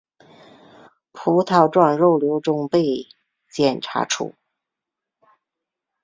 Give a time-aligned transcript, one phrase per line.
[1.13, 3.07] 葡萄状肉瘤中被
[3.51, 4.33] 检查出。